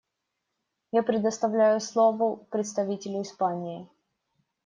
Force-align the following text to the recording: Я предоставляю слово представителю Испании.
Я 0.91 1.03
предоставляю 1.03 1.79
слово 1.79 2.35
представителю 2.49 3.21
Испании. 3.21 3.87